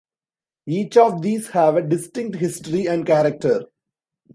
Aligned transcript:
Each 0.65 0.97
of 0.97 1.21
these 1.21 1.49
have 1.49 1.75
a 1.75 1.83
distinct 1.87 2.37
history 2.39 2.87
and 2.87 3.05
character. 3.05 3.65